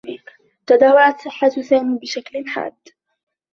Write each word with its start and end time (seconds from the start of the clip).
تدهورت 0.67 1.21
صحّة 1.21 1.49
سامي 1.49 1.99
بشكل 1.99 2.47
حاد. 2.47 2.75